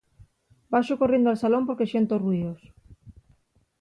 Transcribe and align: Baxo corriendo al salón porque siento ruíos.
Baxo 0.73 0.99
corriendo 1.01 1.29
al 1.29 1.41
salón 1.43 1.63
porque 1.67 1.91
siento 1.91 2.13
ruíos. 2.25 2.59